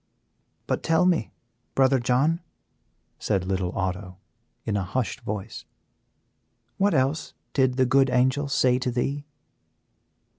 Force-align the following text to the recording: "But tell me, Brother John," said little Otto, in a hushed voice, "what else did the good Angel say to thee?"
"But 0.65 0.81
tell 0.81 1.05
me, 1.05 1.31
Brother 1.75 1.99
John," 1.99 2.39
said 3.19 3.45
little 3.45 3.71
Otto, 3.77 4.17
in 4.65 4.75
a 4.75 4.81
hushed 4.83 5.21
voice, 5.21 5.63
"what 6.79 6.95
else 6.95 7.35
did 7.53 7.75
the 7.77 7.85
good 7.85 8.09
Angel 8.09 8.47
say 8.47 8.79
to 8.79 8.89
thee?" 8.89 9.25